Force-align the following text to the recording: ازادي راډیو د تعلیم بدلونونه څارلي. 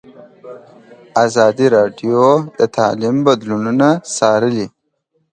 ازادي 1.25 1.67
راډیو 1.75 2.21
د 2.59 2.61
تعلیم 2.77 3.15
بدلونونه 3.27 3.87
څارلي. 4.15 4.67